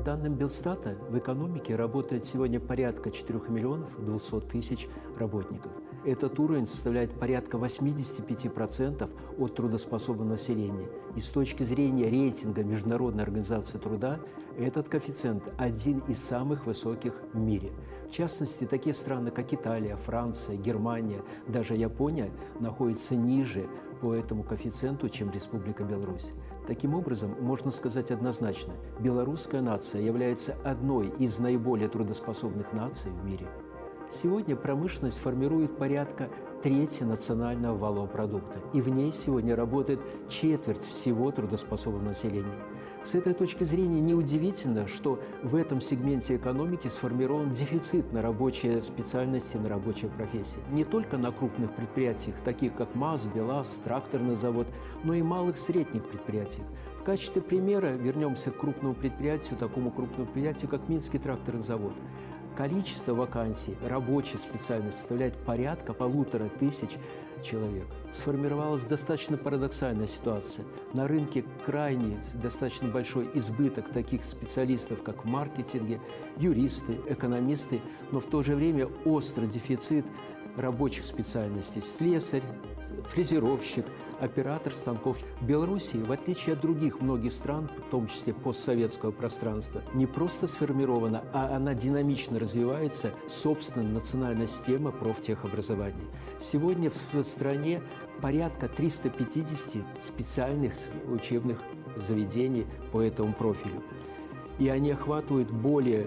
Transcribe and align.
данным 0.00 0.34
Белстата, 0.34 0.96
в 1.08 1.18
экономике 1.18 1.76
работает 1.76 2.24
сегодня 2.24 2.58
порядка 2.58 3.10
4 3.10 3.40
миллионов 3.48 3.90
200 3.98 4.40
тысяч 4.40 4.88
работников. 5.16 5.72
Этот 6.04 6.38
уровень 6.38 6.66
составляет 6.66 7.12
порядка 7.12 7.58
85% 7.58 9.10
от 9.38 9.54
трудоспособного 9.54 10.30
населения. 10.30 10.88
И 11.14 11.20
с 11.20 11.28
точки 11.28 11.62
зрения 11.62 12.08
рейтинга 12.08 12.64
Международной 12.64 13.22
организации 13.22 13.76
труда, 13.76 14.18
этот 14.64 14.88
коэффициент 14.88 15.42
один 15.58 16.00
из 16.08 16.22
самых 16.22 16.66
высоких 16.66 17.14
в 17.32 17.38
мире. 17.38 17.72
В 18.08 18.12
частности, 18.12 18.64
такие 18.64 18.94
страны, 18.94 19.30
как 19.30 19.52
Италия, 19.52 19.96
Франция, 19.96 20.56
Германия, 20.56 21.22
даже 21.46 21.74
Япония 21.74 22.30
находятся 22.58 23.14
ниже 23.16 23.68
по 24.00 24.14
этому 24.14 24.42
коэффициенту, 24.42 25.08
чем 25.08 25.30
Республика 25.30 25.84
Беларусь. 25.84 26.32
Таким 26.66 26.94
образом, 26.94 27.36
можно 27.40 27.70
сказать 27.70 28.10
однозначно, 28.10 28.74
белорусская 28.98 29.60
нация 29.60 30.02
является 30.02 30.56
одной 30.64 31.08
из 31.18 31.38
наиболее 31.38 31.88
трудоспособных 31.88 32.72
наций 32.72 33.12
в 33.12 33.24
мире. 33.24 33.46
Сегодня 34.10 34.56
промышленность 34.56 35.18
формирует 35.18 35.76
порядка 35.76 36.28
трети 36.62 37.04
национального 37.04 37.76
валового 37.76 38.06
продукта, 38.08 38.60
и 38.72 38.80
в 38.80 38.88
ней 38.88 39.12
сегодня 39.12 39.54
работает 39.54 40.00
четверть 40.28 40.82
всего 40.82 41.30
трудоспособного 41.30 42.08
населения. 42.08 42.58
С 43.02 43.14
этой 43.14 43.32
точки 43.32 43.64
зрения 43.64 44.00
неудивительно, 44.02 44.86
что 44.86 45.18
в 45.42 45.56
этом 45.56 45.80
сегменте 45.80 46.36
экономики 46.36 46.88
сформирован 46.88 47.50
дефицит 47.50 48.12
на 48.12 48.20
рабочие 48.20 48.82
специальности, 48.82 49.56
на 49.56 49.70
рабочие 49.70 50.10
профессии. 50.10 50.60
Не 50.70 50.84
только 50.84 51.16
на 51.16 51.32
крупных 51.32 51.74
предприятиях, 51.74 52.36
таких 52.44 52.74
как 52.74 52.94
МАЗ, 52.94 53.26
БелАЗ, 53.26 53.80
тракторный 53.82 54.36
завод, 54.36 54.66
но 55.02 55.14
и 55.14 55.22
малых 55.22 55.58
средних 55.58 56.04
предприятиях. 56.04 56.66
В 57.00 57.02
качестве 57.02 57.40
примера 57.40 57.86
вернемся 57.86 58.50
к 58.50 58.58
крупному 58.58 58.94
предприятию, 58.94 59.58
такому 59.58 59.90
крупному 59.90 60.26
предприятию, 60.26 60.70
как 60.70 60.88
Минский 60.90 61.18
тракторный 61.18 61.62
завод 61.62 61.94
количество 62.56 63.14
вакансий 63.14 63.76
рабочей 63.86 64.38
специальности 64.38 64.98
составляет 64.98 65.36
порядка 65.44 65.92
полутора 65.92 66.48
тысяч 66.58 66.90
человек. 67.42 67.86
Сформировалась 68.12 68.84
достаточно 68.84 69.36
парадоксальная 69.36 70.06
ситуация. 70.06 70.64
На 70.92 71.06
рынке 71.08 71.44
крайне 71.64 72.20
достаточно 72.34 72.88
большой 72.88 73.30
избыток 73.34 73.90
таких 73.90 74.24
специалистов, 74.24 75.02
как 75.02 75.24
в 75.24 75.28
маркетинге, 75.28 76.00
юристы, 76.36 76.98
экономисты, 77.08 77.80
но 78.10 78.20
в 78.20 78.26
то 78.26 78.42
же 78.42 78.54
время 78.54 78.88
острый 79.04 79.48
дефицит 79.48 80.04
рабочих 80.56 81.04
специальностей– 81.04 81.82
слесарь, 81.82 82.42
фрезеровщик, 83.08 83.84
оператор 84.20 84.72
станков. 84.72 85.18
В 85.40 85.46
в 86.04 86.12
отличие 86.12 86.54
от 86.54 86.60
других 86.60 87.00
многих 87.00 87.32
стран, 87.32 87.70
в 87.86 87.90
том 87.90 88.06
числе 88.06 88.32
постсоветского 88.32 89.10
пространства, 89.10 89.82
не 89.94 90.06
просто 90.06 90.46
сформирована, 90.46 91.24
а 91.32 91.56
она 91.56 91.74
динамично 91.74 92.38
развивается 92.38 93.12
собственная 93.28 93.90
национальная 93.90 94.46
система 94.46 94.92
профтехобразования. 94.92 96.04
Сегодня 96.38 96.90
в 96.90 97.24
стране 97.24 97.82
порядка 98.20 98.68
350 98.68 99.82
специальных 100.02 100.74
учебных 101.08 101.60
заведений 101.96 102.66
по 102.92 103.00
этому 103.00 103.32
профилю. 103.32 103.82
И 104.58 104.68
они 104.68 104.90
охватывают 104.90 105.50
более 105.50 106.06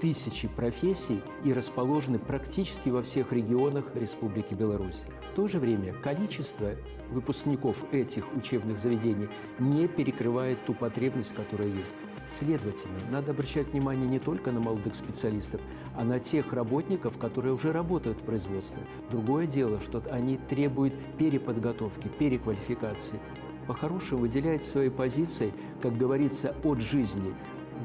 тысячи 0.00 0.48
профессий 0.48 1.20
и 1.44 1.52
расположены 1.52 2.18
практически 2.18 2.88
во 2.88 3.02
всех 3.02 3.32
регионах 3.32 3.84
Республики 3.94 4.54
Беларусь. 4.54 5.04
В 5.32 5.36
то 5.36 5.46
же 5.46 5.58
время 5.58 5.92
количество 5.92 6.72
выпускников 7.10 7.84
этих 7.92 8.32
учебных 8.34 8.78
заведений 8.78 9.28
не 9.58 9.88
перекрывает 9.88 10.64
ту 10.64 10.74
потребность, 10.74 11.34
которая 11.34 11.68
есть. 11.68 11.96
Следовательно, 12.30 12.98
надо 13.10 13.32
обращать 13.32 13.68
внимание 13.68 14.08
не 14.08 14.20
только 14.20 14.52
на 14.52 14.60
молодых 14.60 14.94
специалистов, 14.94 15.60
а 15.96 16.04
на 16.04 16.20
тех 16.20 16.52
работников, 16.52 17.18
которые 17.18 17.52
уже 17.52 17.72
работают 17.72 18.18
в 18.18 18.24
производстве. 18.24 18.84
Другое 19.10 19.46
дело, 19.46 19.80
что 19.80 20.02
они 20.10 20.36
требуют 20.36 20.94
переподготовки, 21.18 22.08
переквалификации. 22.08 23.18
По-хорошему 23.66 24.22
выделяет 24.22 24.64
своей 24.64 24.90
позиции, 24.90 25.52
как 25.82 25.96
говорится, 25.96 26.54
от 26.62 26.80
жизни, 26.80 27.34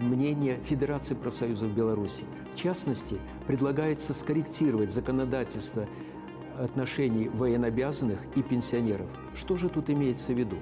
мнение 0.02 0.60
Федерации 0.66 1.16
профсоюзов 1.16 1.72
Беларуси. 1.72 2.24
В 2.54 2.58
частности, 2.58 3.18
предлагается 3.48 4.14
скорректировать 4.14 4.92
законодательство 4.92 5.88
отношений 6.60 7.30
военнообязанных 7.30 8.20
и 8.36 8.42
пенсионеров. 8.42 9.08
Что 9.36 9.58
же 9.58 9.70
тут 9.70 9.90
имеется 9.90 10.34
в 10.34 10.38
виду? 10.38 10.58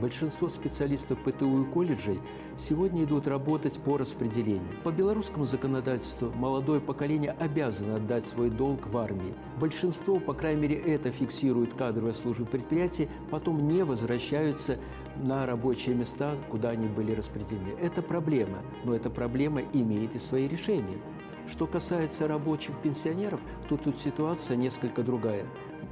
Большинство 0.00 0.48
специалистов 0.48 1.18
ПТУ 1.20 1.62
и 1.62 1.64
колледжей 1.66 2.20
сегодня 2.56 3.04
идут 3.04 3.28
работать 3.28 3.78
по 3.78 3.96
распределению. 3.96 4.74
По 4.82 4.90
белорусскому 4.90 5.46
законодательству 5.46 6.32
молодое 6.32 6.80
поколение 6.80 7.30
обязано 7.38 7.96
отдать 7.96 8.26
свой 8.26 8.50
долг 8.50 8.88
в 8.88 8.96
армии. 8.96 9.34
Большинство, 9.60 10.18
по 10.18 10.34
крайней 10.34 10.62
мере, 10.62 10.76
это 10.76 11.12
фиксирует 11.12 11.74
кадровая 11.74 12.12
служба 12.12 12.44
предприятий, 12.44 13.08
потом 13.30 13.68
не 13.68 13.84
возвращаются 13.84 14.78
на 15.16 15.46
рабочие 15.46 15.94
места, 15.94 16.34
куда 16.50 16.70
они 16.70 16.88
были 16.88 17.12
распределены. 17.12 17.76
Это 17.80 18.02
проблема, 18.02 18.58
но 18.84 18.94
эта 18.94 19.10
проблема 19.10 19.62
имеет 19.72 20.16
и 20.16 20.18
свои 20.18 20.48
решения. 20.48 20.98
Что 21.46 21.66
касается 21.66 22.26
рабочих 22.26 22.74
пенсионеров, 22.78 23.38
то 23.68 23.76
тут 23.76 23.98
ситуация 23.98 24.56
несколько 24.56 25.02
другая. 25.02 25.46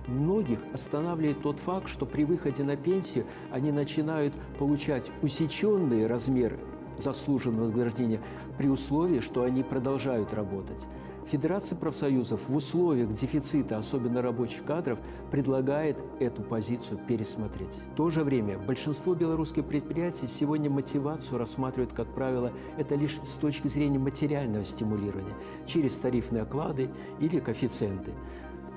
Многих 0.06 0.58
останавливает 0.72 1.42
тот 1.42 1.60
факт, 1.60 1.88
что 1.88 2.06
при 2.06 2.24
выходе 2.24 2.64
на 2.64 2.76
пенсию 2.76 3.26
они 3.50 3.70
начинают 3.70 4.34
получать 4.58 5.10
усеченные 5.22 6.06
размеры 6.06 6.58
заслуженного 6.98 7.66
вознаграждения 7.66 8.20
при 8.58 8.68
условии, 8.68 9.20
что 9.20 9.44
они 9.44 9.62
продолжают 9.62 10.34
работать. 10.34 10.86
Федерация 11.30 11.78
профсоюзов 11.78 12.48
в 12.48 12.54
условиях 12.54 13.12
дефицита, 13.14 13.78
особенно 13.78 14.22
рабочих 14.22 14.64
кадров, 14.64 14.98
предлагает 15.30 15.96
эту 16.19 16.42
позицию 16.42 16.98
пересмотреть. 17.06 17.80
В 17.92 17.96
то 17.96 18.10
же 18.10 18.24
время 18.24 18.58
большинство 18.58 19.14
белорусских 19.14 19.64
предприятий 19.64 20.26
сегодня 20.26 20.69
мотивацию 20.69 21.38
рассматривают, 21.38 21.92
как 21.92 22.08
правило, 22.08 22.52
это 22.76 22.96
лишь 22.96 23.20
с 23.24 23.34
точки 23.34 23.69
зрения 23.69 23.98
материального 23.98 24.64
стимулирования, 24.64 25.34
через 25.64 25.96
тарифные 25.96 26.42
оклады 26.42 26.90
или 27.20 27.38
коэффициенты. 27.38 28.12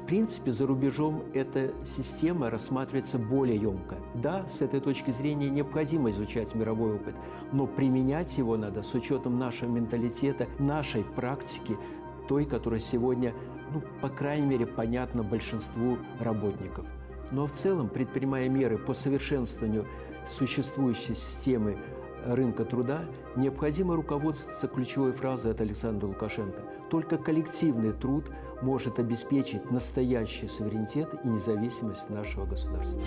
В 0.06 0.08
принципе, 0.08 0.52
за 0.52 0.68
рубежом 0.68 1.24
эта 1.34 1.74
система 1.84 2.52
рассматривается 2.52 3.18
более 3.18 3.58
емко. 3.58 3.96
Да, 4.14 4.48
с 4.48 4.62
этой 4.62 4.80
точки 4.80 5.10
зрения 5.10 5.50
необходимо 5.50 6.12
изучать 6.12 6.54
мировой 6.54 6.98
опыт, 6.98 7.16
но 7.52 7.66
применять 7.66 8.38
его 8.38 8.56
надо 8.56 8.84
с 8.84 8.94
учетом 8.94 9.40
нашего 9.40 9.68
менталитета, 9.72 10.46
нашей 10.60 11.04
практики, 11.04 11.76
той, 12.28 12.46
которая 12.46 12.80
сегодня, 12.80 13.34
ну, 13.74 13.82
по 14.00 14.10
крайней 14.10 14.46
мере, 14.46 14.68
понятна 14.68 15.24
большинству 15.24 15.98
работников. 16.20 16.86
Но 17.32 17.48
в 17.48 17.54
целом, 17.54 17.90
предпринимая 17.90 18.48
меры 18.48 18.78
по 18.78 18.94
совершенствованию 18.94 19.88
существующей 20.30 21.16
системы 21.16 21.80
рынка 22.26 22.66
труда, 22.66 23.06
необходимо 23.36 23.96
руководствоваться 23.96 24.68
ключевой 24.68 25.14
фразой 25.14 25.52
от 25.52 25.62
Александра 25.62 26.08
Лукашенко. 26.08 26.62
Только 26.90 27.18
коллективный 27.18 27.94
труд 27.94 28.32
может 28.62 29.00
обеспечить 29.00 29.70
настоящий 29.72 30.48
суверенитет 30.48 31.10
и 31.24 31.28
независимость 31.28 32.10
нашего 32.10 32.46
государства. 32.46 33.02